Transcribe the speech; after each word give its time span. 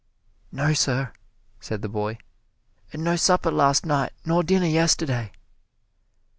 "No, 0.51 0.73
sir," 0.73 1.13
said 1.59 1.83
the 1.83 1.87
boy; 1.87 2.17
"and 2.91 3.03
no 3.03 3.15
supper 3.15 3.51
last 3.51 3.85
night 3.85 4.13
nor 4.25 4.41
dinner 4.41 4.65
yesterday!" 4.65 5.31